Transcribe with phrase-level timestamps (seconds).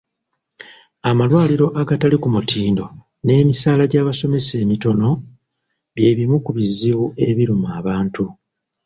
[1.09, 2.85] Amalwaliro agatali ku mutindo
[3.25, 5.09] n’emisaala gy’abasomesa emitono
[5.95, 8.23] bye bimu ku bizibu ebiruma abantu.